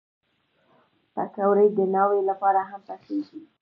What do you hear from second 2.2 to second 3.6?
لپاره هم پخېږي